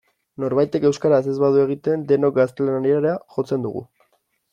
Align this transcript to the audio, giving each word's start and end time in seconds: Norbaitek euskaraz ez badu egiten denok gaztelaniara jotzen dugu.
Norbaitek 0.43 0.85
euskaraz 0.89 1.19
ez 1.33 1.35
badu 1.43 1.61
egiten 1.63 2.05
denok 2.13 2.33
gaztelaniara 2.39 3.13
jotzen 3.37 3.67
dugu. 3.67 3.85